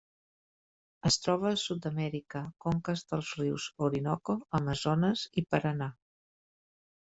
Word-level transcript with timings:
Es 1.09 1.17
troba 1.25 1.47
a 1.49 1.59
Sud-amèrica: 1.63 2.41
conques 2.67 3.05
dels 3.13 3.31
rius 3.43 3.69
Orinoco, 3.91 4.39
Amazones 4.63 5.29
i 5.45 5.49
Paranà. 5.53 5.95